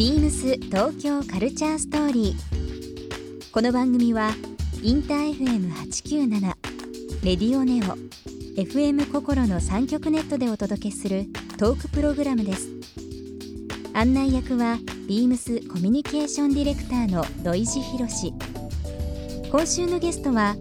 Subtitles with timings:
[0.00, 3.52] ビームス東京カルチャーストーリー。
[3.52, 4.30] この番組は
[4.82, 6.40] インター FM897
[7.22, 7.98] レディオネオ
[8.58, 11.26] FM 心の三極ネットでお届けする
[11.58, 12.70] トークプログラムです。
[13.92, 18.32] 案内役はビームスコミュニケーションディレクターの土井博志。
[19.50, 20.56] 今週のゲストは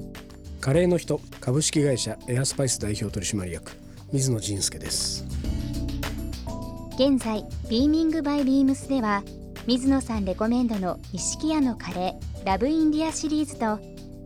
[0.60, 3.71] カレーの人株式会社エアスパイス代表取締役
[4.12, 5.26] 水野仁介です
[7.00, 9.23] 現在ビーミングバイビームスでは
[9.70, 13.77] 水野さんレコメンドの錦屋のカレーラブインディアシリーズと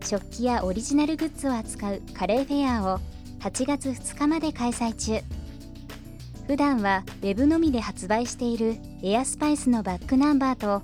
[0.02, 2.98] 食器やオリジナルグッズを扱うカレーフェアを
[3.40, 5.22] 8月2日まで開催中。
[6.46, 10.82] 普段はウェブのみで発売しているエアスパイスのバックナンバーと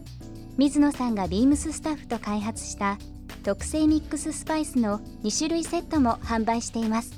[0.59, 2.99] 水野さんがビームススタッフと開発した
[3.43, 7.15] 特製ミックススパイスの2種類セットも販売しています。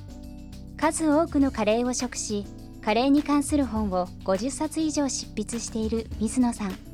[0.77, 2.47] 数多くのカレーを食し
[2.85, 6.92] カレーに関する本を50冊以上執筆している水野さん。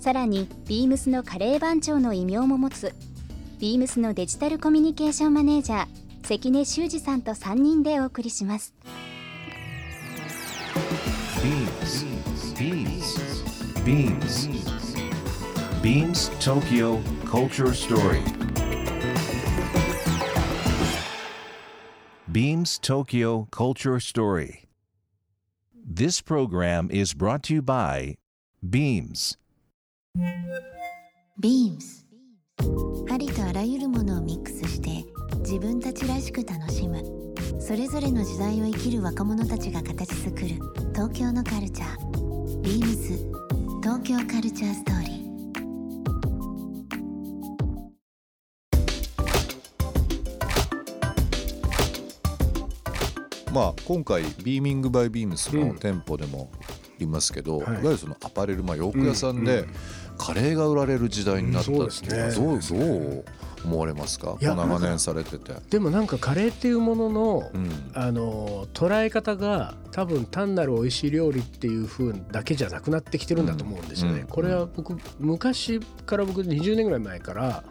[0.00, 2.94] さらにビームスのカレー番長の異名も持つ
[3.58, 5.86] ビームスのデジタルコミュニケーションマネージャー
[6.22, 8.72] 関根修二さんと3人でお送りします
[15.82, 18.22] BeamsBeamsBeamsTokyo Culture Story
[22.32, 24.66] Beams Tokyo Culture Story
[25.74, 28.16] This program is brought to you by
[28.62, 29.36] Beams
[31.38, 32.06] ビームス
[33.10, 35.04] ありとあらゆるものをミックスして
[35.38, 37.02] 自分たちらしく楽しむ。
[37.60, 40.48] それぞれの時代を生きる若者たちが形作る
[40.92, 42.60] 東京のカルチャー。
[42.62, 43.16] ビームス
[43.82, 45.20] 東京カルチャーストーリー。
[53.52, 56.50] まあ、今回 B:MING by BEAMS の店舗でも
[57.04, 59.66] いますけど、い、わゆるそのアパレル、まあ、洋服屋さんで
[60.18, 63.24] カレーが売られる時代になったっていうのはどうどう
[63.64, 64.36] 思われますか？
[64.40, 65.54] 長年されてて。
[65.70, 67.50] でもなんかカレーっていうものの,、
[67.94, 74.24] あの捉え方が多分単なる美味しい料理っていう風だけじゃなくなってきてるんだと思うんですよね。
[74.28, 77.64] これは僕昔から僕20年ぐらい前から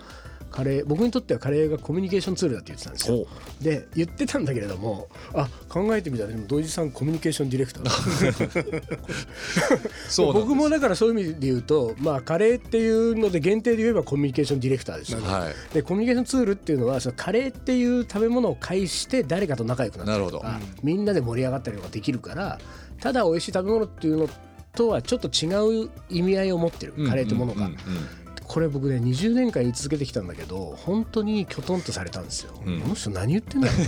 [0.50, 3.28] カレー僕にとってはカレーがコミュニケーションツールだって言ってたんですよ。
[3.62, 8.84] で言ってたんだけれどもあ考えてみたらでも土井さんコミュニケーションディレクター
[10.10, 22.60] そう僕もだからそういう意味で言うと、まあ、カレーっていうので限定で言えばコミュニケーションディレクターですよ、ね、はい、でコミュニケーションツールっていうのはそのカレーっていう食べ物を介して誰かと仲良くなったりとか、みんなで盛り上がったりとかできるから
[23.00, 24.30] ただ美味しい食べ物っていうの
[24.74, 27.70] とはちょっと違う意味合いを持ってるカレーというものが。
[28.50, 33.88] これ僕ね20年間言い続けてきたんだけど本当にきょとんとされたんですよ、うん、この人何言ってんだろうな。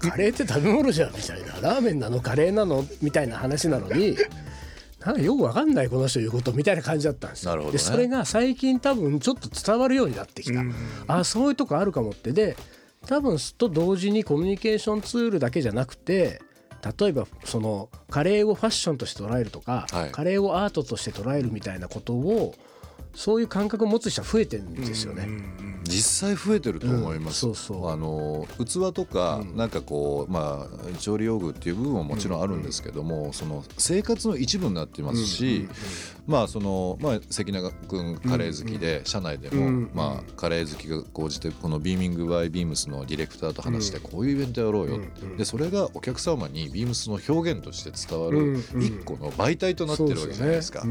[0.10, 1.60] カレーって食べ物じゃんみたいな。
[1.60, 2.82] ラーメンなのカレーなの？
[3.02, 4.16] みたいな話なのに
[5.04, 10.74] なんかよくわかんないこの人言うことみたいな感じだったんですよ、ね、でそれが最近多分ちょっと伝わるようになってきた、うん、
[11.08, 12.32] あそういうとこあるかもって。
[12.32, 12.56] で
[13.06, 16.40] 多分と同時にコミュニケーションツールだけじゃなくて
[16.98, 22.54] 例えばそのカレーをファッションとして捉えるとか、はい、カレーをアートとして捉えるみたいなことを
[23.14, 25.28] そういう感覚を持つ人は増えてるんですよね。
[25.84, 27.46] 実際増えてると思います。
[27.46, 27.90] うん、そうそう。
[27.90, 35.68] あの器とか、うん、なんかこうまあ調理用具っていう部分ももちろんあるんですけども、うん、その生活の一部になってますし、
[36.26, 45.00] まあそのまあ関永君カレー好きで、社内でも、まあカレー好きが講じてこのビーミングバイビームスのディレクターと話してこういうイベントやろうよ、
[45.36, 50.84] でそれがお客様にビームスの表現として伝わる一個の媒体となってるわけじゃないですか。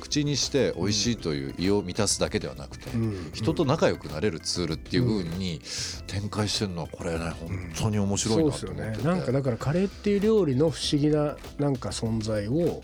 [0.00, 2.90] 口にして美味しいという胃を満たすだけではなくて、
[3.32, 5.60] 人と仲良くなれるツールっていうふうに
[6.06, 12.82] 展開してるのはこれね本当に面白いなと思ってて、ね、なんかだからカレーっていう料理の不思議ななんか存在を、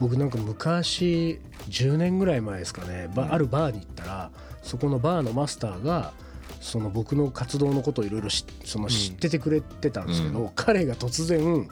[0.00, 4.30] 僕なんか昔10年ぐらい前ですかね、うん、あるバーに行ったら
[4.62, 6.12] そこのバーのマスターが
[6.60, 11.68] その僕の活動のことをいろいろ知っててくれてたんですけど、うん、彼が突然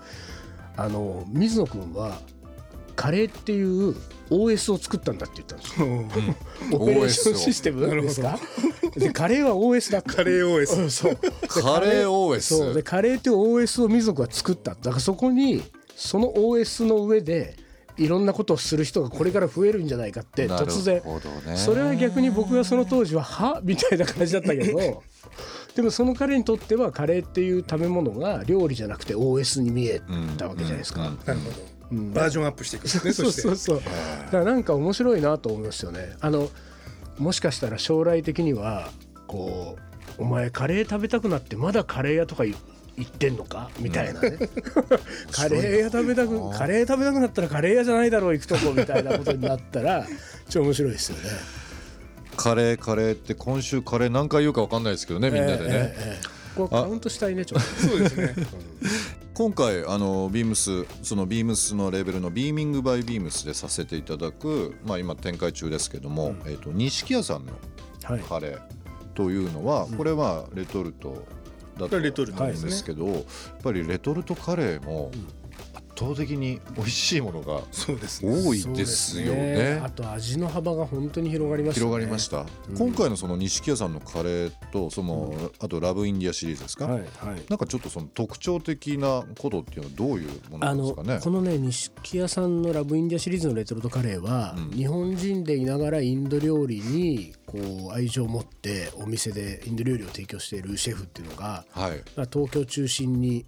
[0.76, 2.18] あの水野君は
[2.94, 3.94] カレーっていう
[4.30, 5.86] OS を作ったんだって言ったんですよ。
[5.86, 8.38] うん、オペレーションシステムですか？
[8.96, 11.16] でカレーは OS だカレー OS そう。
[11.16, 12.74] カレー OS そう。
[12.74, 14.72] でカレーっていう OS を水野君は作った。
[14.74, 15.62] だからそこに
[15.96, 17.56] その OS の上で
[17.96, 21.00] いろんなことをする人がこれから増えるんじゃないかって突然、
[21.46, 25.02] ね、それは逆に僕がその当時ははみたいな感じだったけど
[25.76, 30.00] でもその彼にとってはカレーっていう食べ物が料理じゃなくて OS に見え
[30.36, 31.02] たわけじゃないですか。
[31.02, 31.34] なるほど。
[31.34, 31.34] うん、
[32.12, 33.76] バージョンアップしていく、ね、 そうそうそう。
[33.78, 36.16] だからなんか面白いなと思いますよね。
[36.20, 36.50] あの
[37.18, 38.90] もしかしたら将来的には
[39.26, 39.76] こ
[40.18, 42.56] うお前カレー食べたくなってまだカレー屋とか行
[43.00, 43.70] ってんのか？
[43.78, 44.48] みたいなね、うん、
[45.30, 50.06] カレー屋食べたくカレー食べたくなったらカレー屋じゃないだろう行くとこみたいなことになったら
[50.48, 51.30] 超面白いですよね。
[52.36, 55.68] カレーカレーって今週カレー何回言うか分かんないですけどねみんなでね。
[55.68, 57.88] えーえーこれカウントしたいねちょっと。
[57.88, 58.34] そうですね
[59.34, 67.52] 今回あのビームスそのビームスのレベルのビーミングバイビームスでさせていただくまあ今展開中ですけども、うん、えっ、ー、と錦屋さんの
[68.00, 68.60] カレー
[69.14, 71.26] というのは、はい、これはレトルト
[71.76, 73.22] だと思うんですけど、やっ
[73.62, 75.10] ぱりレトルトカレーも、
[75.98, 79.74] 倒的に美味しいものが多いですよね。
[79.76, 82.46] ねあと味の幅が本当に広がりました、ね、広がりました。
[82.68, 86.86] うん、今回のその錦屋さんのカレーとその、うん、あとラブインディアシリーズですか？
[86.86, 87.04] はいは
[87.36, 91.20] い、なんかちょっとその特徴的なことっていうのはどういうものですかね？
[91.22, 102.02] このね錦屋さんのラブインディアシリーズのレトルトカレーは、うん、日本人でいながらインド料理にこう愛情を持ってお店でインド料理を提供しているシェフっていうのが、はい、
[102.32, 103.46] 東京中心に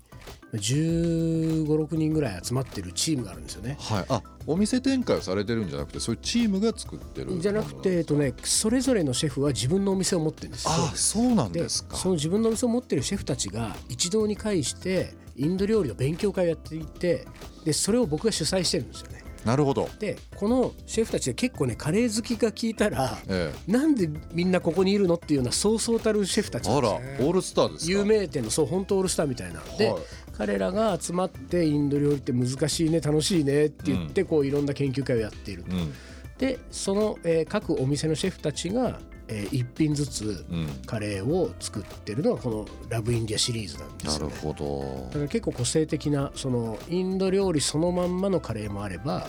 [0.52, 3.76] 1 5 6人ぐらい集まってるチームがあるんですよね。
[3.80, 10.66] はい、あお店展開をされてるんじゃなくてそういうチームが作ってるじゃなくて、えっとね、それぞれのシェフは自分のお店を持ってるんです。
[10.68, 11.96] あそうなんですか。
[11.96, 17.26] その自分のお店を持ってるシェフたちが一堂に会してインド料理の勉強会をやっていて
[17.64, 19.26] でそれを僕が主催してるんですよね。
[19.46, 19.88] なるほど。
[20.00, 29.62] でこのシェフたちで結構ねカレー好きが聞いたら、ええ、なんでみんなここにいるのっていうようなそうそうたるシェフたちあらオールスターです有名店のそう本当オールスターみたいな。
[29.78, 30.02] で、はい、
[30.36, 35.74] 彼らが集まってインド料理って難しいね楽しいねって言って、こういろんな研究会をやっていると。
[35.74, 35.92] うん、
[36.38, 38.98] でその、えー、各お店のシェフたちが
[39.28, 40.46] えー、1品ずつ
[40.86, 45.06] カレーを作ってるのがこの「ラブインディア」シリーズなんですよ、ね、なるほど。
[45.08, 49.26] だから結構個性的なそのインド料理そのまんまのカレーもあれば、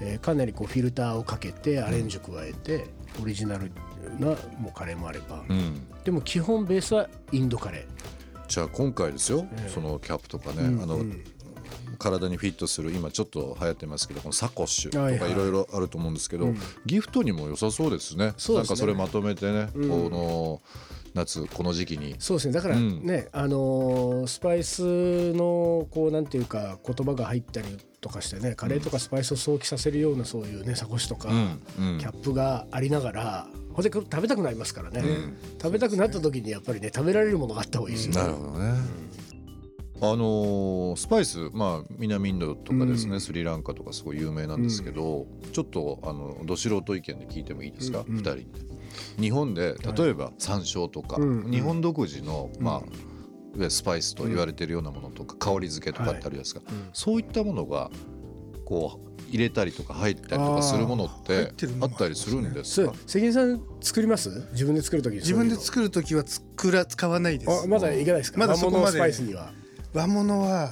[0.00, 2.86] えー、かなりこうフィルターをかけてアレンジを加えて、
[3.22, 3.72] オリジナル
[4.18, 4.28] な
[4.58, 8.17] もうカレーもあれば、うん、でも基本ベースはインドカレー
[8.48, 11.22] じゃあ今回ですよ、えー、そのキャップとかね、うん、あの、うん、
[11.98, 15.34] 体にフィットする今ちょっと流行ってますけどこのサコッシュとかい。
[15.34, 20.62] ろいろあると思うんですけど、はいはい、ギフトにも良さそうですね、ね、なんかそれまとめてね、この
[21.18, 22.16] 夏この時期に。
[22.18, 22.54] そうですね。
[22.54, 27.66] だからね、あのー、スパイスのこうなんていうか言葉が入ったり
[28.00, 38.14] とかしてねカレーとかスパイスを想起させるようなそういうねサコッシュとか、キャップがありながらほんで食べたくなりますからね、うん、食べたくなった時にやっぱりね食べられるものがあった方がいいですよ。
[38.14, 38.20] ね。
[38.22, 38.74] なるほどね、
[40.00, 48.67] あのー、スパイス、まあ、南インドとかですね、うん、スリランカとかすごい有名なんですけど、うん、ちょっとあのど素人意見で聞いてもいいですか、うん、2人
[49.20, 51.18] 日本で例えば山椒とか、
[51.50, 52.82] 日本独自の、ま
[53.58, 56.60] あ、スパイスと言われているようなものとか、香り付けとかってあるじゃないですか、
[56.92, 57.90] そういったものが
[58.64, 62.92] こう入れたりとか入ったりとかするものってあったりするんですか？
[63.06, 64.46] 関根さん作ります？
[64.52, 67.68] 自分で作る時自分で作る時は作ら使わないです。
[67.68, 68.38] まだいけないですか？
[68.38, 69.00] まだそこまで。
[69.00, 69.08] 和
[69.94, 70.70] 和物は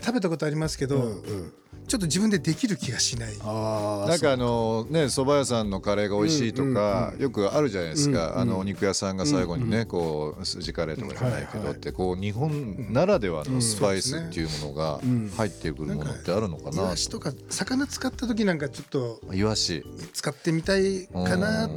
[0.00, 1.52] 食べたことありますけど、うんうん
[1.92, 3.36] ちょっと自分でできる気がしない。
[3.36, 15.00] なんかあのね蕎麦屋さんのカレーが美味しいとか、よくあるじゃないですか、あのお肉屋さんが最後にね、こう筋カレーとかじゃないけどって、こう日本ならではのスパイスっていうものが
[15.36, 19.84] 入ってくるものってあるのかな,、イワシとか魚使った時なんかちょっとイワシ。
[20.14, 21.68] 使ってみたいかな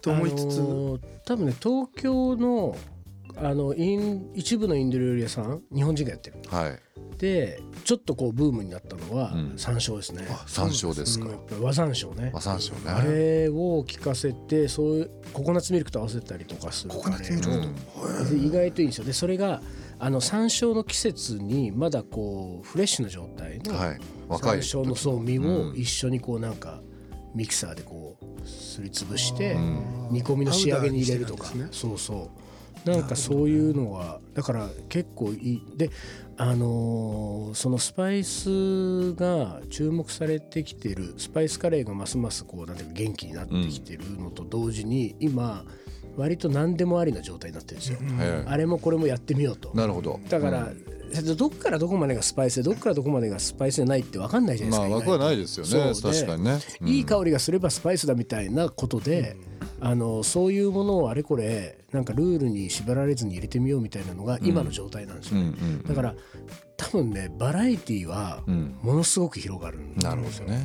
[0.00, 0.60] と思いつつ、
[1.24, 2.76] 多分ね東京の
[3.38, 12.32] あのイン一部のインド料理屋さん日本人がやってる、はい、でちょっとこうブームになったのは山椒ですね、うん、山椒ですか、うん、和山椒ね。
[12.34, 12.90] 和山椒ね。
[12.90, 19.04] あれを効かせてそういうココナッツミルクと合わせたりとかするココナッツミルクと、意外といいんですよ。
[19.04, 19.62] でそれが
[20.00, 23.72] あの山椒の季節にまだこうフレッシュな状態の
[24.36, 26.80] 山椒のそう実を一緒にこうなんか
[27.36, 29.54] ミキサーでこうすりつぶして
[30.10, 32.46] 煮込みの仕上げに入れるとか、そうそう
[32.86, 35.62] なんかそういうのはだから結構いい。
[35.76, 35.90] で
[36.38, 45.64] あのー、そのスパイスが注目されてきてるスパイスカレーがますますこうなんていうか元気になってきてるのと同時に、今
[46.16, 49.70] 割と何でもありな状態になってるんですよ、うん、あれもこれもやってみようと。
[49.74, 50.20] なるほど。
[50.28, 55.94] だから、うん、どっからどこまでがスパイスでどっからどこまでがスパイスじゃないって分かんないじゃないですかまあ分はないですよね。
[55.94, 59.36] 確かにね、うん、いい香りがすればスパイスだみたいなことで、
[59.80, 65.52] あのそういうものをあれこれなんかルールに縛られずに入れてみようみたいなのが今の状態なんですよね、
[65.86, 66.14] だから
[66.76, 68.42] 多分ねバラエティーは
[68.82, 70.60] ものすごく広がるんですよ、なるほどね。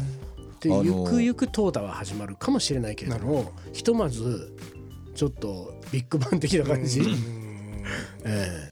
[0.61, 4.55] でゆくゆく淘汰は始まるかもしれないけれどもひとまず
[5.15, 7.01] ちょっとビッグバン的な感じ、
[8.23, 8.69] え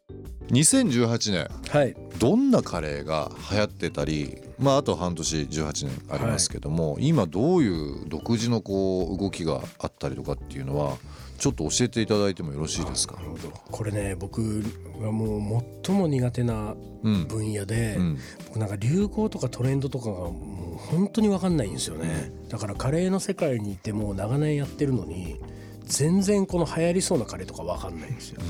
[0.47, 10.97] ー、2018年、はい、どんなカレーが流行ってたりまあ、あと半年18年ありますけども、はい、今どういう独自のこう動きがあったりとかっていうのは
[11.37, 13.17] ちょっと教えていただいてもよろしいですか？
[13.71, 14.61] これね僕
[15.01, 18.03] がもう最も苦手な分野で、うん。
[18.03, 22.31] うん、僕なんか流行とかトレンドとかがもう本当に分かんないんですよね。
[22.49, 25.39] だからカレーの世界にいてもう長年やってるのに
[25.85, 28.41] 全然この流行りそうなカレーとか分かんないんですよ。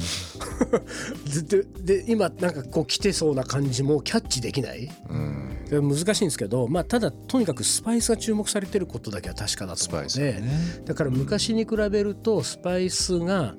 [1.85, 13.55] でで今なんかこう来てそうな感じもキャッチできない、うん、難しいんですけど、まあ、ただとにかくスパイスが注目されてることだけは確かだと思うので、ね、だから昔に比べるとスパイスが、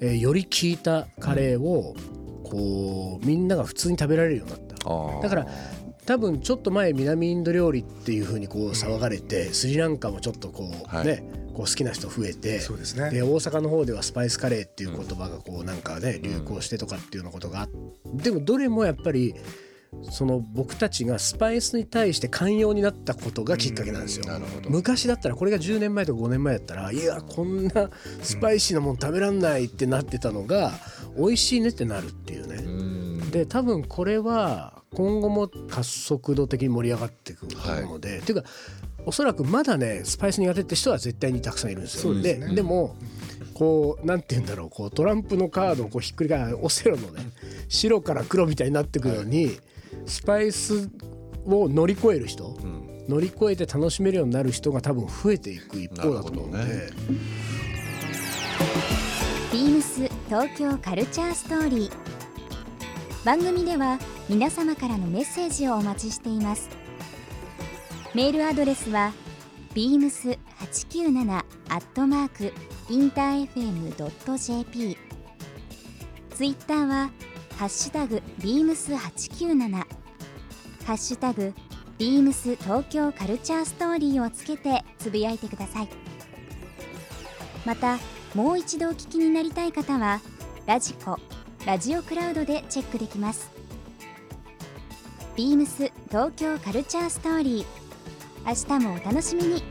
[0.00, 1.94] えー、より効いたカレーを
[2.44, 4.72] こうみんなが普通に食べられるようになった。
[5.22, 5.46] だから
[6.04, 11.22] 多分ちょっと前南インド料理っていうふうにこう騒がれて、スリランカもちょっとこうね、
[11.54, 13.10] こう好きな人増えてそうですね。
[13.10, 19.34] で大阪の方ではスパイスカレーっていう言葉がこうなんかね流行してとかっていうようなことがあってでもどれもやっぱり
[20.10, 24.24] その僕たちがスパイスに対して寛容になったことがきっかけなんですよ。
[24.68, 27.90] 昔だったらこれが10年前とか5年前だったらいやこんな
[28.22, 30.72] スパイシーなもん食べらんないってなってたのが
[31.16, 33.30] 美味しいねってなるっていうね。
[33.30, 38.48] で多分これは今後も加速度的に盛り上がっていくと思うので、はい、っていうか
[39.06, 42.14] おそらくまだねスパイス苦手って人は絶対にたくさんいるんですよ。
[42.14, 42.96] で、ね、でも
[43.54, 47.22] こうなんて言うんだろうこうトランプのカードをこうひっくり返オセロのね
[47.68, 49.60] 白から黒みたいになっていくように、はい、
[50.06, 50.88] スパイス
[51.46, 56.64] を乗り越える人、うん、乗り越えて楽しめるようになる人が多分増えていく一方だと思うので。
[56.64, 56.90] ね、
[59.52, 61.92] ビームス東京カルチャーストーリー。
[63.24, 66.68] 番組では皆様からのメッセージをお待ちしています。
[68.14, 69.12] メールアドレスは
[69.74, 72.52] beams897 アットマーク
[72.90, 74.98] インター FM.jp
[76.34, 77.10] ツイッターは
[77.62, 79.84] ハッシュタグ beams897 ハ
[80.94, 81.54] ッシュタグ
[81.96, 85.88] beams 東京カルチャーストーリーをつけてつぶやいてください。
[87.64, 88.00] また
[88.34, 90.20] もう一度お聞きになりたい方は
[90.66, 91.20] ラジコ
[91.64, 93.48] ラジオクラウドでチェックできます。
[95.36, 97.66] ビームス東京カルチャーストーリー。
[98.44, 99.62] 明日もお楽しみに。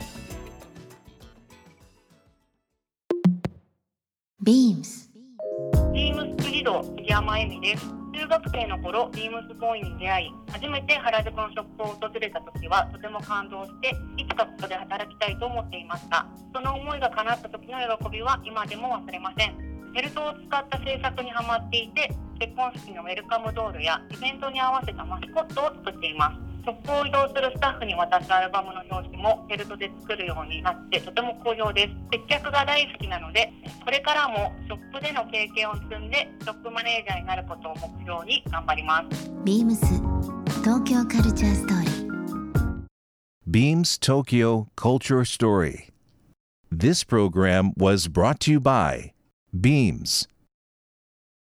[4.42, 5.10] ビームス。
[5.92, 7.88] ビームス児童杉山恵美です。
[8.14, 16.24] 中学生の頃ビームスボーイに出会い初めて原宿のショップを訪れた時はとても感動していつかここで働きたいと思っていました。
[16.54, 19.56] その思いが叶った時の喜びは今でも忘れません。
[19.56, 26.51] フェルトを使った制作にハマっていて結婚式のウェルカムドールやイベントに合わせたマスコットを作っています。
[26.64, 33.52] ショップを移動するスタッフに渡すアルバムの表紙もフェルトで作るようになってとても好評です接客が大好きなので
[33.84, 39.32] これからもショップでの経験を積んでショップマネージャーになることを目標に頑張ります。
[39.44, 39.86] ビームス
[40.62, 41.92] 東京カルチャーストーリー。
[43.50, 45.90] Beams Tokyo Culture Story
[46.70, 49.12] This program was brought to you by
[49.52, 50.28] Beams